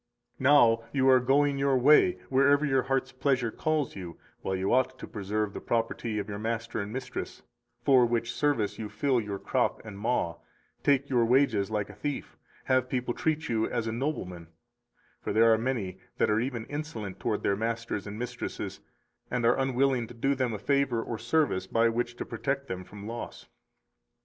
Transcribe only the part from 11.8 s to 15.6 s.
a thief, have people treat you as a nobleman; for there are